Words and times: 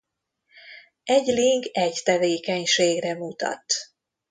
Egy 1.03 1.25
link 1.27 1.65
egy 1.71 2.01
tevékenységre 2.03 3.15
mutat. 3.15 3.63